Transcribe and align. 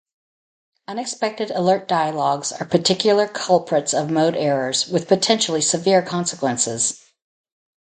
Unexpected 0.87 1.51
alert 1.51 1.87
dialogs 1.87 2.51
are 2.51 2.65
particular 2.65 3.27
culprits 3.27 3.93
of 3.93 4.09
mode 4.09 4.35
errors 4.35 4.87
with 4.87 5.07
potentially 5.07 5.61
severe 5.61 6.01
consequences. 6.01 7.03